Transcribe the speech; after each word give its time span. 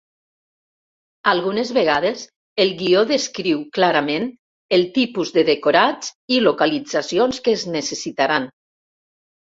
Algunes 1.31 1.73
vegades, 1.77 2.23
el 2.65 2.71
guió 2.79 3.03
descriu 3.13 3.61
clarament 3.79 4.25
el 4.79 4.87
tipus 4.97 5.33
de 5.39 5.45
decorats 5.53 6.11
i 6.37 6.41
localitzacions 6.49 7.43
que 7.49 7.59
es 7.61 7.67
necessitaran. 7.79 8.49